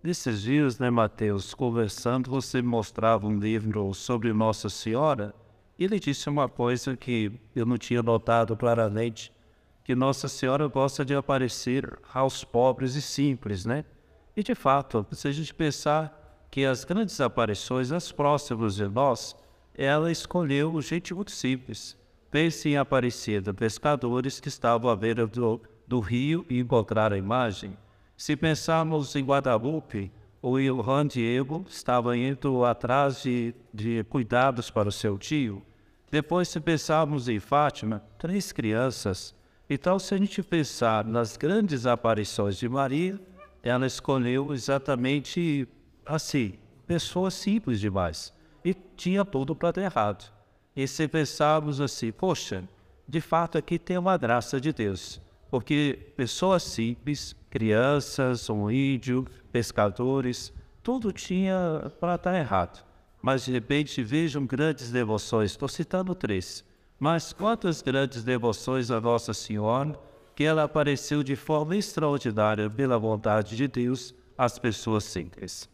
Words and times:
Nesses 0.00 0.42
dias, 0.42 0.78
né, 0.78 0.90
Mateus, 0.90 1.52
conversando, 1.52 2.30
você 2.30 2.62
mostrava 2.62 3.26
um 3.26 3.36
livro 3.36 3.92
sobre 3.92 4.32
Nossa 4.32 4.68
Senhora, 4.68 5.34
e 5.76 5.84
ele 5.84 5.98
disse 5.98 6.28
uma 6.28 6.48
coisa 6.48 6.96
que 6.96 7.32
eu 7.54 7.66
não 7.66 7.76
tinha 7.76 8.00
notado 8.00 8.56
claramente, 8.56 9.32
que 9.82 9.96
Nossa 9.96 10.28
Senhora 10.28 10.68
gosta 10.68 11.04
de 11.04 11.16
aparecer 11.16 11.98
aos 12.14 12.44
pobres 12.44 12.94
e 12.94 13.02
simples, 13.02 13.64
né? 13.64 13.84
E 14.36 14.42
de 14.44 14.54
fato, 14.54 15.04
se 15.10 15.26
a 15.26 15.32
gente 15.32 15.52
pensar 15.52 16.46
que 16.48 16.64
as 16.64 16.84
grandes 16.84 17.20
aparições, 17.20 17.90
as 17.90 18.12
próximas 18.12 18.76
de 18.76 18.86
nós, 18.86 19.34
ela 19.74 20.12
escolheu 20.12 20.80
gente 20.80 21.12
muito 21.12 21.32
simples. 21.32 21.96
Pense 22.30 22.68
em 22.68 22.76
Aparecida, 22.76 23.52
pescadores 23.52 24.38
que 24.38 24.48
estavam 24.48 24.90
à 24.90 24.94
beira 24.94 25.26
do, 25.26 25.60
do 25.88 25.98
rio 25.98 26.46
e 26.48 26.60
encontraram 26.60 27.16
a 27.16 27.18
imagem. 27.18 27.76
Se 28.18 28.34
pensarmos 28.34 29.14
em 29.14 29.24
Guadalupe, 29.24 30.10
o 30.42 30.58
Ilhan 30.58 31.06
Diego 31.06 31.64
estava 31.68 32.16
indo 32.16 32.64
atrás 32.64 33.22
de, 33.22 33.54
de 33.72 34.02
cuidados 34.10 34.72
para 34.72 34.88
o 34.88 34.92
seu 34.92 35.16
tio. 35.16 35.62
Depois, 36.10 36.48
se 36.48 36.58
pensarmos 36.58 37.28
em 37.28 37.38
Fátima, 37.38 38.02
três 38.18 38.50
crianças. 38.50 39.36
Então, 39.70 40.00
se 40.00 40.12
a 40.16 40.18
gente 40.18 40.42
pensar 40.42 41.04
nas 41.04 41.36
grandes 41.36 41.86
aparições 41.86 42.56
de 42.56 42.68
Maria, 42.68 43.20
ela 43.62 43.86
escolheu 43.86 44.52
exatamente 44.52 45.68
assim, 46.04 46.54
pessoas 46.88 47.34
simples 47.34 47.78
demais. 47.78 48.34
E 48.64 48.74
tinha 48.74 49.24
tudo 49.24 49.54
para 49.54 49.70
dar 49.70 49.82
errado. 49.82 50.32
E 50.74 50.88
se 50.88 51.06
pensarmos 51.06 51.80
assim, 51.80 52.10
poxa, 52.10 52.64
de 53.06 53.20
fato 53.20 53.56
aqui 53.56 53.78
tem 53.78 53.96
uma 53.96 54.16
graça 54.16 54.60
de 54.60 54.72
Deus. 54.72 55.20
Porque 55.48 56.12
pessoas 56.16 56.64
simples, 56.64 57.36
crianças, 57.50 58.48
um 58.48 58.70
índio, 58.70 59.26
pescadores, 59.50 60.52
tudo 60.82 61.12
tinha 61.12 61.92
para 62.00 62.14
estar 62.14 62.38
errado. 62.38 62.84
Mas 63.20 63.44
de 63.44 63.52
repente 63.52 64.02
vejam 64.02 64.46
grandes 64.46 64.90
devoções, 64.90 65.50
estou 65.50 65.68
citando 65.68 66.14
três. 66.14 66.64
Mas 66.98 67.32
quantas 67.32 67.82
grandes 67.82 68.22
devoções 68.22 68.90
a 68.90 69.00
Nossa 69.00 69.32
Senhora, 69.34 69.98
que 70.34 70.44
ela 70.44 70.64
apareceu 70.64 71.22
de 71.22 71.34
forma 71.34 71.76
extraordinária 71.76 72.70
pela 72.70 72.98
vontade 72.98 73.56
de 73.56 73.66
Deus 73.66 74.14
às 74.36 74.58
pessoas 74.58 75.04
simples. 75.04 75.68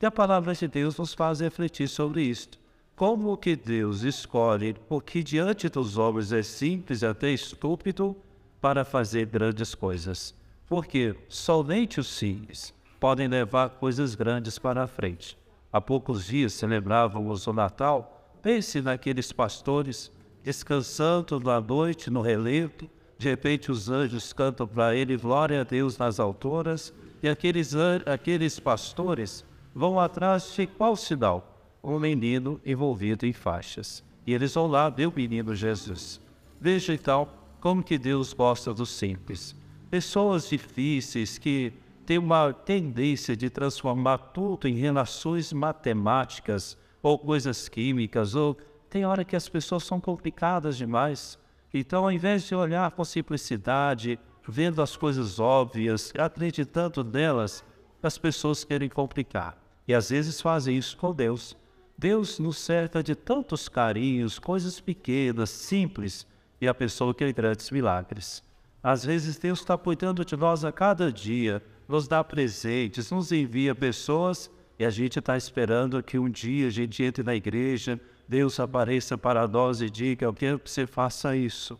E 0.00 0.06
a 0.06 0.10
palavra 0.10 0.54
de 0.54 0.66
Deus 0.66 0.96
nos 0.96 1.12
faz 1.12 1.40
refletir 1.40 1.88
sobre 1.88 2.22
isto. 2.22 2.58
Como 2.94 3.36
que 3.36 3.54
Deus 3.54 4.02
escolhe 4.02 4.74
o 4.88 5.02
que 5.02 5.22
diante 5.22 5.68
dos 5.68 5.98
homens 5.98 6.32
é 6.32 6.42
simples 6.42 7.02
até 7.02 7.30
estúpido 7.30 8.16
para 8.58 8.86
fazer 8.86 9.26
grandes 9.26 9.74
coisas? 9.74 10.34
Porque 10.68 11.14
somente 11.28 12.00
os 12.00 12.08
simples 12.08 12.74
podem 12.98 13.28
levar 13.28 13.70
coisas 13.70 14.14
grandes 14.14 14.58
para 14.58 14.82
a 14.82 14.86
frente. 14.86 15.38
Há 15.72 15.80
poucos 15.80 16.26
dias 16.26 16.54
celebrávamos 16.54 17.46
o 17.46 17.52
Natal. 17.52 18.32
Pense 18.42 18.80
naqueles 18.80 19.30
pastores 19.30 20.10
descansando 20.42 21.38
na 21.38 21.60
noite 21.60 22.10
no 22.10 22.20
relento. 22.20 22.88
De 23.16 23.28
repente 23.28 23.70
os 23.70 23.88
anjos 23.88 24.32
cantam 24.32 24.66
para 24.66 24.94
ele 24.94 25.16
glória 25.16 25.60
a 25.60 25.64
Deus 25.64 25.98
nas 25.98 26.18
alturas. 26.18 26.92
E 27.22 27.28
aqueles, 27.28 27.72
aqueles 28.04 28.58
pastores 28.58 29.44
vão 29.74 30.00
atrás 30.00 30.52
de 30.54 30.66
qual 30.66 30.96
sinal? 30.96 31.52
Um 31.82 31.98
menino 32.00 32.60
envolvido 32.66 33.24
em 33.24 33.32
faixas. 33.32 34.02
E 34.26 34.34
eles 34.34 34.54
vão 34.54 34.66
lá 34.66 34.88
ver 34.88 35.06
o 35.06 35.12
menino 35.14 35.54
Jesus. 35.54 36.20
Veja 36.60 36.92
então 36.92 37.28
como 37.60 37.84
que 37.84 37.96
Deus 37.96 38.32
gosta 38.32 38.74
dos 38.74 38.90
simples 38.90 39.54
pessoas 39.90 40.48
difíceis 40.48 41.38
que 41.38 41.72
têm 42.04 42.18
uma 42.18 42.52
tendência 42.52 43.36
de 43.36 43.50
transformar 43.50 44.18
tudo 44.18 44.68
em 44.68 44.74
relações 44.74 45.52
matemáticas 45.52 46.76
ou 47.02 47.18
coisas 47.18 47.68
químicas, 47.68 48.34
ou 48.34 48.56
tem 48.88 49.04
hora 49.04 49.24
que 49.24 49.36
as 49.36 49.48
pessoas 49.48 49.84
são 49.84 50.00
complicadas 50.00 50.76
demais. 50.76 51.38
Então, 51.72 52.04
ao 52.04 52.12
invés 52.12 52.44
de 52.44 52.54
olhar 52.54 52.90
com 52.92 53.04
simplicidade, 53.04 54.18
vendo 54.48 54.80
as 54.80 54.96
coisas 54.96 55.38
óbvias, 55.38 56.12
acreditando 56.16 57.02
nelas, 57.04 57.64
as 58.02 58.16
pessoas 58.16 58.64
querem 58.64 58.88
complicar. 58.88 59.60
E 59.86 59.94
às 59.94 60.10
vezes 60.10 60.40
fazem 60.40 60.76
isso 60.76 60.96
com 60.96 61.12
Deus. 61.12 61.56
Deus 61.98 62.38
nos 62.38 62.58
cerca 62.58 63.02
de 63.02 63.14
tantos 63.14 63.68
carinhos, 63.68 64.38
coisas 64.38 64.80
pequenas, 64.80 65.50
simples, 65.50 66.26
e 66.60 66.68
a 66.68 66.74
pessoa 66.74 67.14
quer 67.14 67.32
grandes 67.32 67.70
milagres. 67.70 68.45
Às 68.86 69.04
vezes 69.04 69.36
Deus 69.36 69.58
está 69.58 69.76
cuidando 69.76 70.24
de 70.24 70.36
nós 70.36 70.64
a 70.64 70.70
cada 70.70 71.10
dia, 71.10 71.60
nos 71.88 72.06
dá 72.06 72.22
presentes, 72.22 73.10
nos 73.10 73.32
envia 73.32 73.74
pessoas 73.74 74.48
e 74.78 74.84
a 74.84 74.90
gente 74.90 75.18
está 75.18 75.36
esperando 75.36 76.00
que 76.04 76.16
um 76.16 76.30
dia 76.30 76.68
a 76.68 76.70
gente 76.70 77.02
entre 77.02 77.24
na 77.24 77.34
igreja, 77.34 78.00
Deus 78.28 78.60
apareça 78.60 79.18
para 79.18 79.48
nós 79.48 79.80
e 79.80 79.90
diga: 79.90 80.26
Eu 80.26 80.32
quero 80.32 80.60
que 80.60 80.70
você 80.70 80.86
faça 80.86 81.36
isso. 81.36 81.76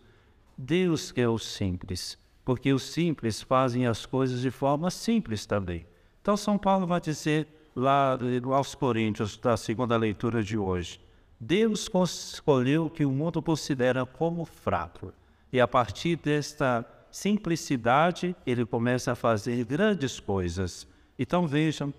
Deus 0.58 1.12
quer 1.12 1.28
o 1.28 1.38
simples, 1.38 2.18
porque 2.44 2.72
os 2.72 2.82
simples 2.82 3.40
fazem 3.40 3.86
as 3.86 4.04
coisas 4.04 4.40
de 4.40 4.50
forma 4.50 4.90
simples 4.90 5.46
também. 5.46 5.86
Então, 6.20 6.36
São 6.36 6.58
Paulo 6.58 6.88
vai 6.88 7.00
dizer 7.00 7.46
lá 7.76 8.18
aos 8.52 8.74
Coríntios, 8.74 9.36
da 9.36 9.56
segunda 9.56 9.96
leitura 9.96 10.42
de 10.42 10.58
hoje: 10.58 11.00
Deus 11.38 11.88
escolheu 11.94 12.86
o 12.86 12.90
que 12.90 13.04
o 13.04 13.12
mundo 13.12 13.40
considera 13.40 14.04
como 14.04 14.44
fraco, 14.44 15.12
e 15.52 15.60
a 15.60 15.68
partir 15.68 16.16
desta 16.16 16.84
simplicidade, 17.16 18.36
ele 18.46 18.66
começa 18.66 19.12
a 19.12 19.14
fazer 19.14 19.64
grandes 19.64 20.20
coisas. 20.20 20.86
Então 21.18 21.46
vejam, 21.46 21.92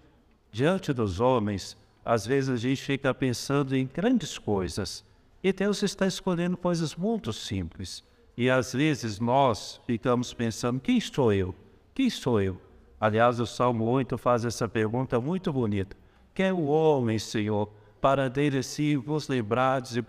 diante 0.52 0.94
dos 0.94 1.20
homens, 1.20 1.76
às 2.06 2.24
vezes 2.24 2.52
a 2.52 2.56
gente 2.56 2.84
fica 2.84 3.12
pensando 3.16 3.76
em 3.76 3.88
grandes 3.88 4.38
coisas. 4.38 5.04
E 5.44 5.52
Deus 5.52 5.82
está 5.82 6.06
escolhendo 6.06 6.56
coisas 6.56 6.96
muito 6.96 7.34
simples. 7.34 8.04
E 8.38 8.48
às 8.48 8.74
vezes 8.74 9.20
nós 9.20 9.82
ficamos 9.88 10.36
pensando: 10.36 10.80
quem 10.80 11.02
sou 11.02 11.34
eu? 11.34 11.56
Quem 11.96 12.12
sou 12.12 12.40
eu? 12.40 12.62
Aliás, 13.02 13.40
o 13.40 13.48
Salmo 13.48 13.86
8 13.86 14.20
faz 14.20 14.46
essa 14.46 14.68
pergunta 14.68 15.20
muito 15.20 15.52
bonita: 15.52 15.98
Quem 16.32 16.46
é 16.46 16.54
o 16.54 16.66
homem, 16.66 17.18
Senhor, 17.18 17.74
para 18.00 18.30
dele 18.30 18.62
si 18.62 18.96
vos 18.96 19.28
lembrados 19.28 19.98
e 19.98 20.04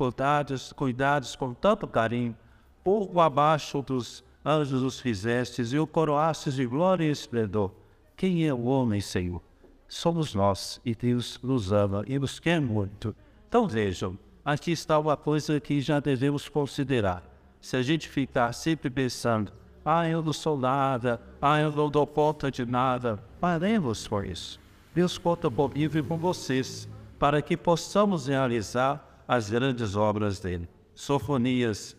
cuidados 0.77 1.35
com 1.35 1.55
tanto 1.55 1.87
carinho, 1.87 2.37
pouco 2.85 3.21
abaixo 3.21 3.81
dos 3.81 4.28
anjos 4.45 4.83
os 4.83 5.01
fizestes 5.01 5.73
e 5.73 5.79
o 5.79 5.87
coroastes 5.87 6.55
de 6.55 6.67
glória 6.67 7.05
e 7.05 7.11
esplendor. 7.11 7.73
Quem 8.17 8.47
é 8.47 8.53
o 8.53 8.65
homem, 8.65 9.01
Senhor? 9.01 9.43
Somos 9.89 10.35
nós, 10.35 10.81
e 10.85 10.95
Deus 10.95 11.39
nos 11.43 11.73
ama 11.73 12.05
e 12.07 12.19
nos 12.19 12.39
quer 12.39 12.61
muito. 12.61 13.15
Então 13.49 13.67
vejam, 13.67 14.19
aqui 14.45 14.73
está 14.73 14.99
uma 14.99 15.17
coisa 15.17 15.59
que 15.59 15.81
já 15.81 16.01
devemos 16.01 16.49
considerar. 16.49 17.23
Se 17.61 17.77
a 17.77 17.83
gente 17.83 18.09
ficar 18.09 18.53
sempre 18.53 18.91
pensando, 18.91 19.53
ah, 19.85 20.09
eu 20.09 20.23
não 20.23 20.33
sou 20.33 20.59
nada, 20.59 21.21
ah, 21.41 21.59
eu 21.61 21.73
não 21.73 21.89
dou 21.89 22.07
conta 22.07 22.51
de 22.51 22.67
nada, 22.67 23.19
paremos 23.41 24.07
por 24.07 24.27
isso. 24.27 24.61
Deus 24.95 25.17
conta 25.17 25.51
comigo 25.51 25.97
e 25.97 26.03
com 26.03 26.19
vocês, 26.19 26.89
para 27.19 27.41
que 27.41 27.57
possamos 27.57 28.27
realizar 28.27 29.23
as 29.27 29.49
grandes 29.49 29.97
obras 29.97 30.41
dele. 30.41 30.69
Sofonias 30.95 31.97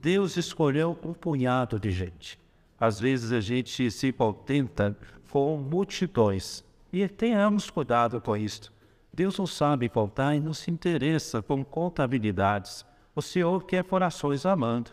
Deus 0.00 0.36
escolheu 0.36 0.98
um 1.04 1.12
punhado 1.12 1.78
de 1.78 1.90
gente. 1.90 2.38
Às 2.78 3.00
vezes 3.00 3.32
a 3.32 3.40
gente 3.40 3.90
se 3.90 4.12
contenta 4.12 4.96
com 5.30 5.56
multidões. 5.56 6.64
E 6.92 7.06
tenhamos 7.08 7.68
cuidado 7.68 8.20
com 8.20 8.36
isto. 8.36 8.72
Deus 9.12 9.38
não 9.38 9.46
sabe 9.46 9.88
contar 9.88 10.34
e 10.34 10.40
não 10.40 10.54
se 10.54 10.70
interessa 10.70 11.42
com 11.42 11.64
contabilidades. 11.64 12.84
O 13.14 13.22
Senhor 13.22 13.64
quer 13.64 13.84
corações 13.84 14.46
amando. 14.46 14.90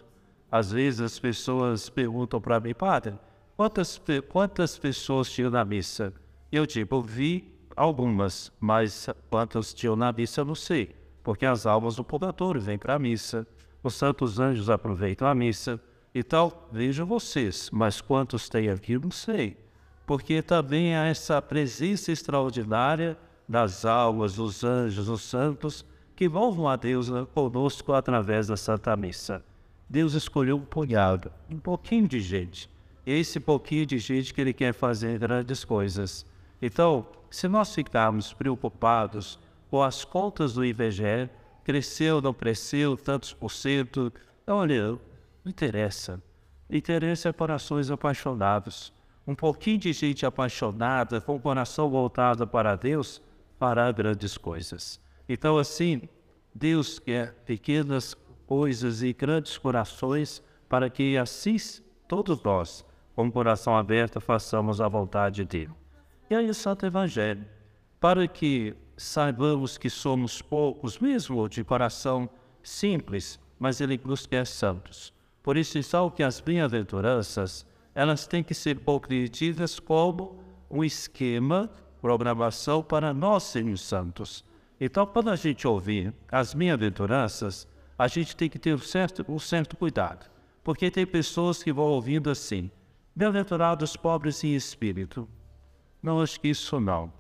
Às 0.52 0.72
vezes 0.72 1.02
as 1.02 1.20
pessoas 1.20 1.90
perguntam 1.90 2.40
para 2.40 2.60
mim, 2.60 2.74
Padre, 2.74 3.16
quantas, 3.58 4.02
quantas 4.30 4.78
pessoas 4.78 5.30
tinham 5.32 5.50
na 5.50 5.66
missa? 5.66 6.14
Eu 6.52 6.66
digo, 6.66 7.02
vi 7.02 7.54
algumas, 7.76 8.52
mas 8.60 9.10
quantas 9.30 9.74
tinham 9.74 9.96
na 9.96 10.12
missa 10.12 10.42
eu 10.42 10.46
não 10.46 10.56
sei, 10.56 10.96
porque 11.24 11.46
as 11.46 11.66
almas 11.66 11.96
do 11.96 12.04
purgatório 12.04 12.62
vêm 12.62 12.78
para 12.78 12.96
a 12.96 13.00
missa 13.00 13.48
os 13.84 13.96
santos 13.96 14.40
anjos 14.40 14.70
aproveitam 14.70 15.28
a 15.28 15.36
missa 15.36 15.80
e 16.16 16.24
tal. 16.24 16.70
Vejam 16.72 17.06
vocês, 17.06 17.70
mas 17.72 18.00
quantos 18.00 18.48
tem 18.48 18.70
aqui, 18.70 18.98
não 18.98 19.12
sei. 19.12 19.58
Porque 20.06 20.42
também 20.42 20.96
há 20.96 21.06
essa 21.06 21.42
presença 21.42 22.12
extraordinária 22.12 23.18
das 23.48 23.84
almas, 23.86 24.36
dos 24.36 24.64
anjos, 24.64 25.08
dos 25.08 25.22
santos, 25.22 25.86
que 26.16 26.28
louvam 26.28 26.68
a 26.68 26.76
Deus 26.76 27.10
conosco 27.34 27.94
através 27.94 28.48
da 28.48 28.56
Santa 28.56 28.96
Missa. 28.96 29.44
Deus 29.90 30.14
escolheu 30.14 30.58
um 30.58 30.66
punhado, 30.66 31.32
um 31.50 31.60
pouquinho 31.60 32.08
de 32.08 32.20
gente. 32.20 32.70
Esse 33.06 33.40
pouquinho 33.40 33.86
de 33.86 34.00
gente 34.00 34.34
que 34.34 34.40
Ele 34.40 34.54
quer 34.54 34.74
fazer 34.74 35.20
grandes 35.20 35.66
coisas. 35.66 36.26
Então, 36.62 37.06
se 37.30 37.48
nós 37.48 37.76
ficarmos 37.76 38.34
preocupados 38.34 39.38
com 39.70 39.84
as 39.84 40.06
contas 40.06 40.54
do 40.54 40.64
IBGE, 40.64 41.30
cresceu, 41.64 42.22
não 42.22 42.34
cresceu, 42.34 42.98
tantos 42.98 43.34
por 43.34 43.52
cento. 43.52 44.12
Olha, 44.46 44.92
não 44.92 45.00
interessa. 45.46 46.22
Interessa 46.70 47.30
é 47.30 47.34
corações 47.34 47.92
apaixonados. 47.92 48.94
um 49.26 49.34
pouquinho 49.36 49.78
de 49.78 49.94
gente 49.94 50.26
apaixonada, 50.26 51.22
com 51.22 51.36
o 51.36 51.40
coração 51.40 51.90
voltado 51.90 52.46
para 52.46 52.76
Deus, 52.76 53.22
fará 53.58 53.92
grandes 53.92 54.38
coisas. 54.38 55.00
Então, 55.28 55.58
assim, 55.58 56.02
Deus 56.54 57.00
quer 57.00 57.34
pequenas 57.46 58.16
coisas 58.46 59.02
e 59.02 59.14
grandes 59.14 59.58
corações 59.58 60.44
para 60.68 60.90
que 60.90 61.18
assim 61.18 61.56
todos 62.08 62.42
nós, 62.44 62.86
com 63.16 63.28
o 63.28 63.32
coração 63.32 63.78
aberto, 63.78 64.20
façamos 64.20 64.82
a 64.82 64.88
vontade 64.88 65.46
dele. 65.46 65.72
E 66.30 66.36
aí 66.36 66.50
o 66.50 66.54
Santo 66.54 66.86
Evangelho, 66.86 67.46
para 68.00 68.28
que 68.28 68.76
saibamos 68.96 69.78
que 69.78 69.90
somos 69.90 70.42
poucos, 70.42 71.00
mesmo 71.00 71.48
de 71.50 71.64
coração 71.64 72.30
simples, 72.62 73.40
mas 73.60 73.82
ele 73.82 74.00
nos 74.04 74.26
quer 74.26 74.46
santos. 74.46 75.14
Por 75.42 75.58
isso, 75.58 75.82
só 75.84 76.10
que 76.10 76.24
as 76.24 76.40
bem-aventuranças, 76.40 77.66
elas 77.94 78.26
têm 78.26 78.44
que 78.44 78.54
ser 78.54 78.80
compreendidas 78.80 79.80
como 79.80 80.40
um 80.70 80.84
esquema, 80.84 81.70
programação 82.02 82.82
para 82.82 83.14
nós 83.14 83.44
sermos 83.44 83.82
santos. 83.82 84.44
Então, 84.80 85.06
quando 85.06 85.30
a 85.30 85.36
gente 85.36 85.68
ouvir 85.68 86.14
as 86.32 86.54
bem-aventuranças, 86.54 87.68
a 87.98 88.08
gente 88.08 88.36
tem 88.36 88.50
que 88.50 88.60
ter 88.60 88.74
um 88.74 88.80
certo, 88.80 89.26
um 89.30 89.40
certo 89.40 89.78
cuidado. 89.78 90.30
Porque 90.64 90.90
tem 90.90 91.06
pessoas 91.06 91.62
que 91.62 91.72
vão 91.72 91.86
ouvindo 91.86 92.30
assim, 92.30 92.72
bem-aventurados 93.16 93.96
pobres 93.96 94.44
em 94.44 94.56
espírito. 94.56 95.28
Não, 96.02 96.22
acho 96.22 96.40
que 96.40 96.50
isso 96.50 96.80
não. 96.80 97.12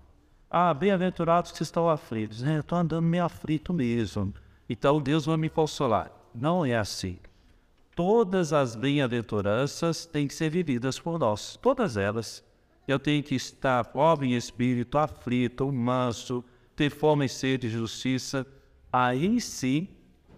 Ah, 0.55 0.71
bem-aventurados 0.71 1.51
que 1.51 1.63
estão 1.63 1.89
aflitos. 1.89 2.43
É, 2.43 2.59
estou 2.59 2.77
andando 2.77 3.01
meio 3.01 3.25
aflito 3.25 3.73
mesmo. 3.73 4.31
Então 4.69 5.01
Deus 5.01 5.25
vai 5.25 5.35
me 5.35 5.49
consolar. 5.49 6.11
Não 6.31 6.63
é 6.63 6.77
assim. 6.77 7.17
Todas 7.95 8.53
as 8.53 8.75
bem-aventuranças 8.75 10.05
têm 10.05 10.27
que 10.27 10.33
ser 10.35 10.51
vividas 10.51 10.99
por 10.99 11.17
nós. 11.17 11.57
Todas 11.59 11.97
elas. 11.97 12.43
Eu 12.87 12.99
tenho 12.99 13.23
que 13.23 13.33
estar 13.33 13.83
pobre 13.85 14.27
em 14.27 14.35
espírito, 14.35 14.99
aflito, 14.99 15.71
manso, 15.71 16.45
ter 16.75 16.91
fome 16.91 17.25
e 17.25 17.29
sede 17.29 17.67
de 17.67 17.73
justiça. 17.73 18.45
Aí 18.91 19.41
sim 19.41 19.87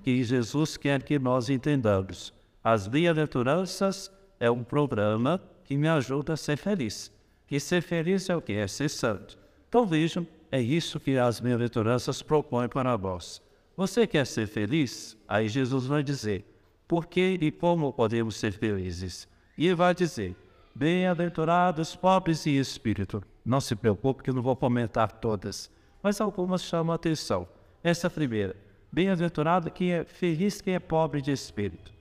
que 0.02 0.24
Jesus 0.24 0.78
quer 0.78 1.04
que 1.04 1.20
nós 1.20 1.50
entendamos. 1.50 2.34
As 2.64 2.88
bem-aventuranças 2.88 4.10
é 4.40 4.50
um 4.50 4.64
programa 4.64 5.42
que 5.66 5.76
me 5.76 5.90
ajuda 5.90 6.36
a 6.36 6.38
ser 6.38 6.56
feliz. 6.56 7.12
E 7.52 7.60
ser 7.60 7.82
feliz 7.82 8.30
é 8.30 8.36
o 8.38 8.42
que? 8.42 8.54
É 8.54 8.66
ser 8.66 8.88
santo. 8.90 9.44
Então 9.70 9.86
vejam, 9.86 10.26
é 10.52 10.62
isso 10.62 11.00
que 11.00 11.18
as 11.18 11.40
bem-aventuranças 11.40 12.22
propõem 12.22 12.68
para 12.68 12.98
nós. 12.98 13.42
Você 13.76 14.08
quer 14.08 14.26
ser 14.26 14.48
feliz? 14.48 15.18
Aí 15.28 15.50
Jesus 15.50 15.86
vai 15.86 16.02
dizer, 16.02 16.46
por 16.88 17.08
que 17.08 17.38
e 17.42 17.52
como 17.52 17.92
podemos 17.92 18.38
ser 18.38 18.54
felizes? 18.54 19.28
E 19.58 19.66
ele 19.66 19.76
vai 19.76 19.94
dizer, 19.94 20.36
bem-aventurados 20.74 21.96
pobres 21.96 22.46
em 22.48 22.58
espírito. 22.58 23.24
Não 23.44 23.60
se 23.60 23.76
preocupe 23.76 24.24
que 24.24 24.30
eu 24.30 24.34
não 24.34 24.42
vou 24.42 24.56
comentar 24.56 25.12
todas, 25.12 25.70
mas 26.02 26.22
algumas 26.22 26.64
chamam 26.64 26.94
a 26.94 26.96
atenção. 26.96 27.48
Essa 27.84 28.10
primeira, 28.10 28.56
bem-aventurado 28.92 29.70
quem 29.72 29.92
é 29.92 30.04
feliz 30.04 30.62
quem 30.62 30.76
é 30.76 30.80
pobre 30.80 31.22
de 31.22 31.32
espírito. 31.32 31.94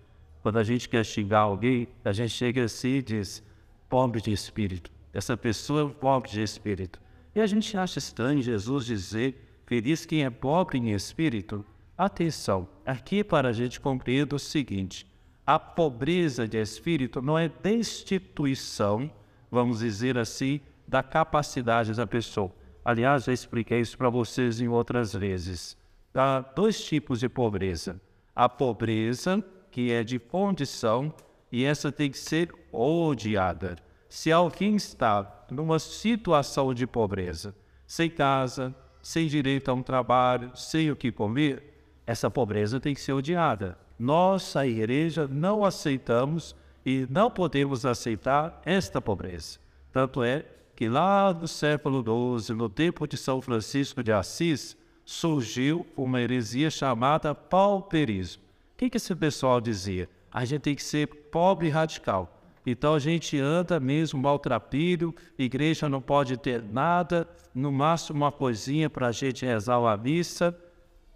Quando 0.43 0.59
a 0.59 0.63
gente 0.63 0.89
quer 0.89 1.05
xingar 1.05 1.41
alguém, 1.41 1.89
a 2.05 2.13
gente 2.13 2.31
chega 2.31 2.65
assim 2.65 2.97
e 2.97 3.03
diz, 3.03 3.43
pobre 3.89 4.21
de 4.21 4.33
espírito. 4.33 4.91
Essa 5.13 5.37
pessoa 5.37 5.91
é 5.91 5.95
pobre 5.95 6.31
de 6.31 6.43
espírito. 6.43 7.01
E 7.35 7.41
a 7.41 7.47
gente 7.47 7.77
acha 7.77 7.99
estranho 7.99 8.41
Jesus 8.41 8.87
dizer, 8.87 9.63
feliz 9.67 10.07
quem 10.07 10.25
é 10.25 10.31
pobre 10.31 10.79
em 10.79 10.93
espírito. 10.93 11.65
Atenção, 11.99 12.69
aqui 12.87 13.25
para 13.25 13.49
a 13.49 13.53
gente 13.53 13.81
compreender 13.81 14.35
o 14.35 14.39
seguinte, 14.39 15.07
a 15.47 15.59
pobreza 15.59 16.47
de 16.47 16.57
espírito 16.61 17.21
não 17.21 17.39
é 17.39 17.49
destituição, 17.49 19.11
vamos 19.51 19.81
dizer 19.81 20.17
assim, 20.17 20.61
da 20.87 21.03
capacidade 21.03 21.93
da 21.93 22.07
pessoa. 22.07 22.53
Aliás, 22.85 23.25
já 23.25 23.33
expliquei 23.33 23.81
isso 23.81 23.99
para 23.99 24.11
vocês 24.11 24.61
em 24.61 24.69
outras 24.69 25.13
vezes. 25.13 25.77
Há 26.15 26.41
dois 26.41 26.85
tipos 26.85 27.21
de 27.21 27.29
pobreza. 27.29 28.01
A 28.35 28.49
pobreza 28.49 29.45
que 29.71 29.91
é 29.91 30.05
de 30.05 30.19
condição 30.19 31.13
e 31.51 31.65
essa 31.65 31.91
tem 31.91 32.11
que 32.11 32.19
ser 32.19 32.55
odiada. 32.73 33.77
Se 34.15 34.31
alguém 34.31 34.77
está 34.77 35.45
numa 35.51 35.77
situação 35.81 36.73
de 36.73 36.87
pobreza, 36.87 37.53
sem 37.85 38.09
casa, 38.09 38.73
sem 39.03 39.27
direito 39.27 39.69
a 39.69 39.75
um 39.75 39.83
trabalho, 39.83 40.53
sem 40.55 40.89
o 40.89 40.95
que 40.95 41.11
comer, 41.11 41.83
essa 42.07 42.31
pobreza 42.31 42.79
tem 42.79 42.95
que 42.95 43.01
ser 43.01 43.13
odiada. 43.13 43.77
Nós, 43.99 44.55
a 44.55 44.65
igreja, 44.65 45.27
não 45.27 45.65
aceitamos 45.65 46.55
e 46.87 47.09
não 47.11 47.29
podemos 47.29 47.85
aceitar 47.85 48.63
esta 48.65 49.01
pobreza. 49.01 49.59
Tanto 49.93 50.23
é 50.23 50.47
que 50.77 50.89
lá 50.89 51.35
no 51.35 51.49
século 51.49 52.39
XII, 52.41 52.55
no 52.55 52.69
tempo 52.69 53.09
de 53.09 53.17
São 53.17 53.43
Francisco 53.43 54.01
de 54.01 54.13
Assis, 54.13 54.77
surgiu 55.05 55.85
uma 55.97 56.21
heresia 56.21 56.71
chamada 56.71 57.35
pauperismo. 57.35 58.45
O 58.45 58.77
que, 58.77 58.91
que 58.91 58.97
esse 58.97 59.13
pessoal 59.17 59.61
dizia? 59.61 60.09
A 60.31 60.45
gente 60.45 60.63
tem 60.63 60.77
que 60.77 60.85
ser 60.85 61.09
pobre 61.09 61.69
radical. 61.69 62.31
Então 62.67 62.95
a 62.95 62.99
gente 62.99 63.39
anda 63.39 63.79
mesmo 63.79 64.21
maltrapilho, 64.21 65.15
igreja 65.39 65.89
não 65.89 66.01
pode 66.01 66.37
ter 66.37 66.63
nada, 66.63 67.29
no 67.55 67.71
máximo 67.71 68.19
uma 68.19 68.33
coisinha 68.33 68.89
para 68.89 69.09
a 69.09 69.13
gente 69.13 69.45
rezar 69.45 69.79
uma 69.79 69.97
missa. 69.97 70.57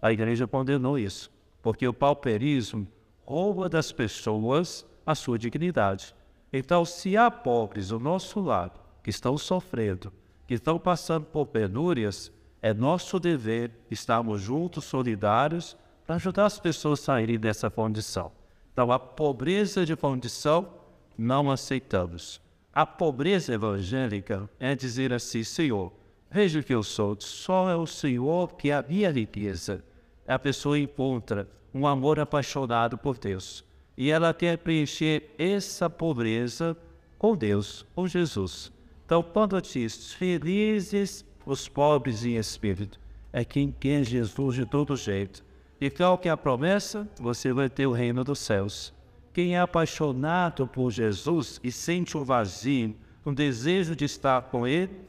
A 0.01 0.11
igreja 0.11 0.47
condenou 0.47 0.97
isso, 0.97 1.31
porque 1.61 1.87
o 1.87 1.93
pauperismo 1.93 2.87
rouba 3.25 3.67
das 3.67 3.91
pessoas 3.91 4.85
a 5.05 5.15
sua 5.15 5.39
dignidade. 5.39 6.15
Então, 6.53 6.85
se 6.85 7.17
há 7.17 7.29
pobres 7.29 7.89
do 7.89 7.99
nosso 7.99 8.39
lado 8.39 8.79
que 9.03 9.09
estão 9.09 9.37
sofrendo, 9.37 10.13
que 10.47 10.55
estão 10.55 10.79
passando 10.79 11.25
por 11.25 11.47
penúrias, 11.47 12.31
é 12.61 12.73
nosso 12.73 13.19
dever 13.19 13.71
estarmos 13.89 14.41
juntos, 14.41 14.85
solidários, 14.85 15.77
para 16.05 16.15
ajudar 16.15 16.45
as 16.45 16.59
pessoas 16.59 16.99
a 17.01 17.03
saírem 17.03 17.39
dessa 17.39 17.69
condição. 17.69 18.31
Então, 18.73 18.91
a 18.91 18.97
pobreza 18.97 19.85
de 19.85 19.95
condição 19.95 20.78
não 21.19 21.51
aceitamos. 21.51 22.39
A 22.73 22.85
pobreza 22.85 23.53
evangélica 23.53 24.49
é 24.57 24.73
dizer 24.73 25.11
assim: 25.11 25.43
Senhor, 25.43 25.91
veja 26.31 26.63
que 26.63 26.73
eu 26.73 26.81
sou, 26.81 27.17
só 27.19 27.69
é 27.69 27.75
o 27.75 27.85
Senhor 27.85 28.55
que 28.55 28.69
é 28.69 28.75
a 28.75 28.81
minha 28.81 29.11
riqueza. 29.11 29.83
A 30.25 30.39
pessoa 30.39 30.79
encontra 30.79 31.49
um 31.73 31.85
amor 31.85 32.19
apaixonado 32.19 32.97
por 32.97 33.17
Deus 33.17 33.65
e 33.97 34.09
ela 34.09 34.33
quer 34.33 34.59
preencher 34.59 35.35
essa 35.37 35.89
pobreza 35.89 36.77
com 37.17 37.35
Deus, 37.35 37.85
com 37.93 38.07
Jesus. 38.07 38.71
Então, 39.05 39.21
quando 39.21 39.61
diz 39.61 40.13
felizes 40.13 41.25
os 41.45 41.67
pobres 41.67 42.23
em 42.23 42.37
espírito, 42.37 42.97
é 43.33 43.43
quem 43.43 43.75
quer 43.77 44.05
Jesus 44.05 44.55
de 44.55 44.65
todo 44.65 44.95
jeito 44.95 45.43
e 45.81 45.89
qual 45.89 46.17
que 46.17 46.29
é 46.29 46.31
a 46.31 46.37
promessa? 46.37 47.09
Você 47.19 47.51
vai 47.51 47.69
ter 47.69 47.87
o 47.87 47.91
reino 47.91 48.23
dos 48.23 48.39
céus. 48.39 48.93
Quem 49.33 49.55
é 49.55 49.59
apaixonado 49.59 50.67
por 50.67 50.91
Jesus 50.91 51.59
e 51.63 51.71
sente 51.71 52.17
um 52.17 52.23
vazio, 52.23 52.95
um 53.25 53.33
desejo 53.33 53.95
de 53.95 54.05
estar 54.05 54.41
com 54.43 54.67
Ele, 54.67 54.99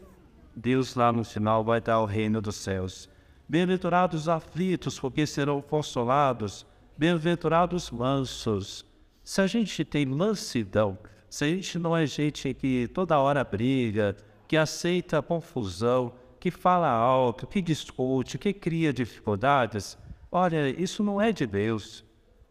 Deus 0.55 0.95
lá 0.95 1.13
no 1.13 1.25
final 1.25 1.65
vai 1.65 1.81
dar 1.81 2.01
o 2.01 2.05
reino 2.05 2.41
dos 2.41 2.57
céus. 2.57 3.09
Bem-aventurados 3.49 4.29
aflitos, 4.29 4.99
porque 4.99 5.27
serão 5.27 5.61
consolados. 5.61 6.67
Bem-aventurados 6.97 7.91
mansos. 7.91 8.85
Se 9.25 9.41
a 9.41 9.47
gente 9.47 9.85
tem 9.85 10.05
mansidão, 10.05 10.99
se 11.29 11.45
a 11.45 11.49
gente 11.49 11.79
não 11.79 11.97
é 11.97 12.07
gente 12.07 12.53
que 12.55 12.89
toda 12.89 13.19
hora 13.19 13.43
briga, 13.43 14.17
que 14.47 14.57
aceita 14.57 15.23
confusão, 15.23 16.13
que 16.39 16.51
fala 16.51 16.89
alto, 16.89 17.47
que 17.47 17.61
discute, 17.61 18.39
que 18.39 18.53
cria 18.53 18.93
dificuldades, 18.93 19.97
Olha, 20.33 20.69
isso 20.69 21.03
não 21.03 21.21
é 21.21 21.33
de 21.33 21.45
Deus. 21.45 22.05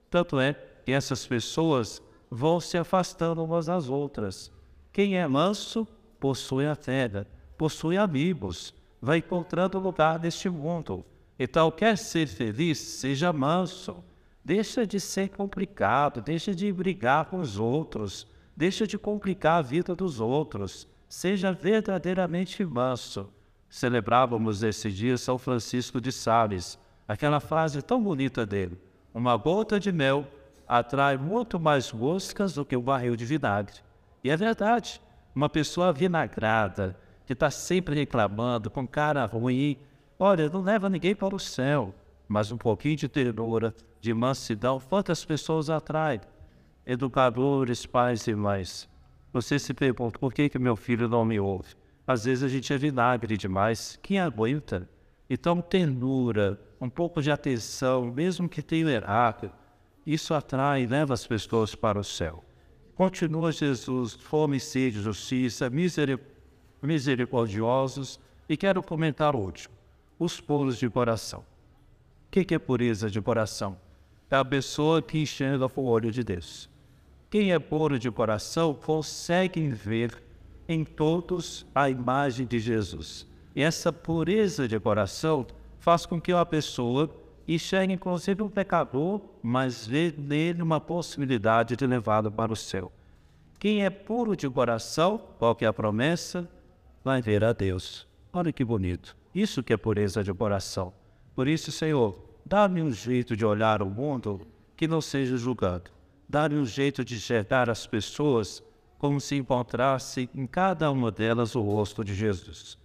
Tanto 0.09 0.39
é 0.39 0.53
que 0.89 0.93
essas 0.93 1.27
pessoas 1.27 2.01
vão 2.31 2.60
se 2.60 2.75
afastando 2.75 3.43
umas 3.43 3.67
das 3.67 3.89
outras. 3.89 4.51
Quem 4.91 5.19
é 5.19 5.27
manso 5.27 5.88
possui 6.19 6.65
a 6.65 6.75
terra, 6.75 7.27
possui 7.55 7.96
amigos, 7.96 8.74
vai 9.00 9.19
encontrando 9.19 9.77
lugar 9.77 10.19
neste 10.19 10.50
mundo. 10.50 11.05
Então, 11.38 11.69
quer 11.69 11.96
ser 11.96 12.27
feliz, 12.27 12.79
seja 12.79 13.31
manso. 13.31 14.03
Deixa 14.43 14.88
de 14.88 15.00
ser 15.00 15.29
complicado, 15.29 16.24
deixa 16.24 16.55
de 16.55 16.74
brigar 16.74 17.25
com 17.25 17.39
os 17.39 17.60
outros, 17.60 18.25
deixa 18.58 18.88
de 18.88 18.98
complicar 18.98 19.60
a 19.60 19.62
vida 19.62 19.96
dos 19.96 20.19
outros. 20.19 20.88
Seja 21.08 21.51
verdadeiramente 21.51 22.65
manso. 22.65 23.29
Celebrávamos 23.69 24.63
esse 24.63 24.91
dia 24.91 25.19
São 25.19 25.38
Francisco 25.38 26.01
de 26.01 26.12
Sales 26.12 26.79
aquela 27.08 27.39
frase 27.39 27.79
tão 27.84 28.01
bonita 28.01 28.43
dele: 28.43 28.75
Uma 29.13 29.38
gota 29.38 29.79
de 29.79 29.91
mel 29.91 30.25
atrai 30.69 31.17
muito 31.17 31.59
mais 31.59 31.91
moscas 31.91 32.53
do 32.53 32.63
que 32.63 32.77
um 32.77 32.81
barril 32.81 33.15
de 33.15 33.25
vinagre. 33.25 33.77
E 34.23 34.29
é 34.29 34.38
verdade. 34.38 35.01
Uma 35.33 35.49
pessoa 35.49 35.91
vinagrada, 35.91 36.95
que 37.25 37.33
está 37.33 37.49
sempre 37.49 37.95
reclamando, 37.95 38.69
com 38.69 38.88
cara 38.88 39.25
ruim, 39.25 39.77
olha, 40.19 40.47
não 40.47 40.61
leva 40.61 40.88
ninguém 40.88 41.15
para 41.15 41.35
o 41.35 41.39
céu. 41.39 41.93
Mas 42.27 42.51
um 42.51 42.57
pouquinho 42.57 42.95
de 42.95 43.09
ternura, 43.09 43.73
de 43.99 44.13
mansidão, 44.13 44.79
quantas 44.79 45.25
pessoas 45.25 45.71
atrai? 45.71 46.21
Educadores, 46.85 47.88
pais 47.88 48.27
e 48.27 48.35
mães. 48.35 48.88
Você 49.33 49.57
se 49.57 49.73
pergunta, 49.73 50.19
por 50.19 50.31
que, 50.31 50.49
que 50.49 50.59
meu 50.59 50.75
filho 50.75 51.09
não 51.09 51.25
me 51.25 51.39
ouve? 51.39 51.73
Às 52.05 52.25
vezes 52.25 52.43
a 52.43 52.47
gente 52.47 52.71
é 52.71 52.77
vinagre 52.77 53.38
demais. 53.38 53.97
Quem 54.03 54.19
aguenta? 54.19 54.88
Então, 55.27 55.61
ternura, 55.61 56.59
um 56.79 56.89
pouco 56.89 57.21
de 57.21 57.31
atenção, 57.31 58.05
mesmo 58.05 58.47
que 58.47 58.61
tenha 58.61 58.89
errado, 58.89 59.51
isso 60.13 60.33
atrai 60.33 60.83
e 60.83 60.87
leva 60.87 61.13
as 61.13 61.27
pessoas 61.27 61.75
para 61.75 61.99
o 61.99 62.03
céu. 62.03 62.43
Continua 62.95 63.51
Jesus, 63.51 64.13
fome, 64.13 64.59
sede, 64.59 65.01
justiça, 65.01 65.69
misericordiosos. 66.81 68.19
E 68.47 68.57
quero 68.57 68.81
comentar 68.81 69.35
o 69.35 69.39
último, 69.39 69.75
os 70.17 70.41
puros 70.41 70.77
de 70.77 70.89
coração. 70.89 71.41
O 72.27 72.31
que 72.31 72.53
é 72.53 72.59
pureza 72.59 73.09
de 73.09 73.21
coração? 73.21 73.77
É 74.29 74.35
a 74.35 74.43
pessoa 74.45 75.01
que 75.01 75.19
enxerga 75.19 75.67
o 75.75 75.83
olho 75.85 76.11
de 76.11 76.23
Deus. 76.23 76.69
Quem 77.29 77.51
é 77.51 77.59
puro 77.59 77.99
de 77.99 78.09
coração 78.09 78.73
consegue 78.73 79.67
ver 79.69 80.21
em 80.67 80.83
todos 80.83 81.65
a 81.73 81.89
imagem 81.89 82.45
de 82.45 82.59
Jesus. 82.59 83.27
E 83.55 83.61
essa 83.61 83.93
pureza 83.93 84.67
de 84.67 84.79
coração 84.79 85.45
faz 85.79 86.05
com 86.05 86.19
que 86.19 86.33
uma 86.33 86.45
pessoa 86.45 87.09
enxergue 87.56 87.94
inclusive 87.94 88.44
um 88.44 88.50
pecador, 88.50 89.22
mas 89.41 89.88
vê 89.88 90.13
nele 90.18 90.62
uma 90.62 90.79
possibilidade 90.79 91.75
de 91.75 91.88
levá-lo 91.88 92.32
para 92.32 92.53
o 92.53 92.56
céu. 92.56 92.91
Quem 93.58 93.84
é 93.84 93.89
puro 93.89 94.36
de 94.36 94.50
coração, 94.50 95.20
qual 95.38 95.56
que 95.56 95.65
é 95.65 95.68
a 95.68 95.74
promessa? 95.74 96.50
Vai 97.03 97.22
ver 97.22 97.44
a 97.44 97.51
Deus. 97.51 98.08
Olha 98.32 98.53
que 98.53 98.63
bonito. 98.63 99.18
Isso 99.34 99.63
que 99.63 99.74
é 99.74 99.77
pureza 99.77 100.24
de 100.24 100.34
coração. 100.34 100.94
Por 101.36 101.48
isso, 101.48 101.72
Senhor, 101.72 102.18
dá-me 102.46 102.82
um 102.82 102.91
jeito 102.91 103.36
de 103.36 103.46
olhar 103.46 103.82
o 103.82 103.89
mundo 103.89 104.48
que 104.77 104.88
não 104.88 105.01
seja 105.01 105.36
julgado. 105.36 105.91
Dá-me 106.27 106.56
um 106.56 106.65
jeito 106.65 107.03
de 107.03 107.15
enxergar 107.15 107.70
as 107.70 107.88
pessoas 107.88 108.63
como 108.98 109.20
se 109.20 109.36
encontrasse 109.36 110.29
em 110.36 110.46
cada 110.46 110.91
uma 110.91 111.12
delas 111.12 111.56
o 111.56 111.62
rosto 111.62 112.03
de 112.03 112.13
Jesus. 112.13 112.77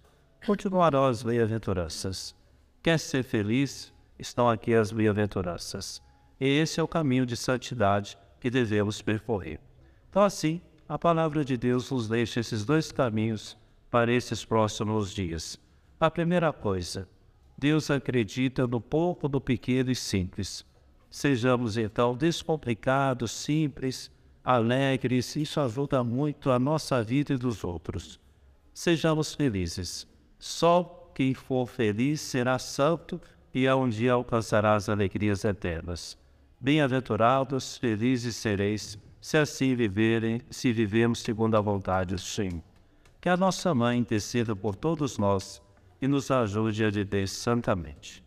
Continuarão 0.45 1.05
as 1.05 1.23
bem-aventuranças. 1.23 2.35
Quer 2.81 2.99
ser 2.99 3.23
feliz? 3.23 3.93
Estão 4.17 4.49
aqui 4.49 4.73
as 4.73 4.91
bem-aventuranças. 4.91 6.01
E 6.39 6.45
esse 6.45 6.79
é 6.79 6.83
o 6.83 6.87
caminho 6.87 7.25
de 7.25 7.35
santidade 7.35 8.17
que 8.39 8.49
devemos 8.49 9.01
percorrer. 9.01 9.59
Então, 10.09 10.23
assim, 10.23 10.61
a 10.87 10.97
palavra 10.97 11.43
de 11.43 11.57
Deus 11.57 11.89
nos 11.91 12.07
deixa 12.07 12.39
esses 12.39 12.63
dois 12.63 12.91
caminhos 12.91 13.57
para 13.89 14.11
esses 14.11 14.45
próximos 14.45 15.13
dias. 15.13 15.59
A 15.99 16.11
primeira 16.11 16.51
coisa, 16.53 17.07
Deus 17.57 17.89
acredita 17.89 18.67
no 18.67 18.81
pouco, 18.81 19.27
no 19.27 19.39
pequeno 19.39 19.89
e 19.89 19.95
simples. 19.95 20.65
Sejamos 21.09 21.77
então 21.77 22.15
descomplicados, 22.15 23.31
simples, 23.31 24.11
alegres, 24.43 25.35
isso 25.35 25.59
ajuda 25.59 26.03
muito 26.03 26.51
a 26.51 26.59
nossa 26.59 27.01
vida 27.01 27.33
e 27.33 27.37
dos 27.37 27.63
outros. 27.63 28.19
Sejamos 28.73 29.33
felizes. 29.33 30.05
Só 30.37 31.11
quem 31.15 31.33
for 31.33 31.65
feliz 31.65 32.19
será 32.19 32.59
santo 32.59 33.19
e 33.55 33.69
a 33.69 33.75
um 33.77 33.87
dia 33.87 34.11
alcançará 34.11 34.75
as 34.75 34.89
alegrias 34.89 35.45
eternas. 35.45 36.17
Bem-aventurados, 36.59 37.77
felizes 37.77 38.35
sereis, 38.35 38.99
se 39.21 39.37
assim 39.37 39.73
viverem, 39.73 40.41
se 40.49 40.73
vivemos 40.73 41.19
segundo 41.19 41.55
a 41.55 41.61
vontade 41.61 42.15
do 42.15 42.19
Senhor. 42.19 42.61
Que 43.21 43.29
a 43.29 43.37
nossa 43.37 43.73
mãe 43.73 43.97
interceda 43.97 44.53
por 44.53 44.75
todos 44.75 45.17
nós 45.17 45.61
e 46.01 46.07
nos 46.07 46.29
ajude 46.29 46.83
a 46.83 46.89
viver 46.89 47.29
santamente. 47.29 48.24